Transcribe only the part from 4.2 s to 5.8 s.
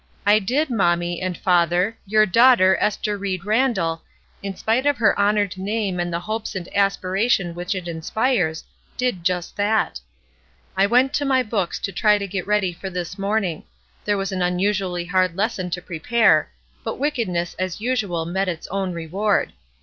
in spite of her honored